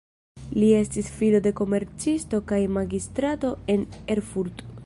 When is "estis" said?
0.77-1.11